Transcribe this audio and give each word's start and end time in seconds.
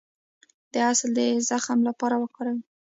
د 0.71 0.73
عسل 0.89 1.09
د 1.17 1.19
زخم 1.49 1.79
لپاره 1.89 2.15
وکاروئ 2.21 2.59